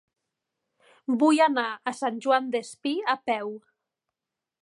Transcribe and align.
Vull 1.23 1.41
anar 1.47 1.65
a 1.91 1.93
Sant 1.99 2.17
Joan 2.27 2.49
Despí 2.57 2.95
a 3.15 3.17
peu. 3.29 3.55